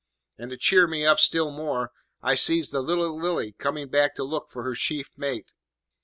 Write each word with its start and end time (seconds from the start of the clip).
And, 0.39 0.49
to 0.49 0.57
cheer 0.57 0.87
me 0.87 1.05
up 1.05 1.19
still 1.19 1.51
more, 1.51 1.91
I 2.23 2.33
sees 2.33 2.71
the 2.71 2.81
little 2.81 3.15
Lily 3.21 3.51
coming 3.51 3.87
back 3.87 4.15
to 4.15 4.23
look 4.23 4.49
for 4.49 4.63
her 4.63 4.73
chief 4.73 5.11
mate. 5.15 5.51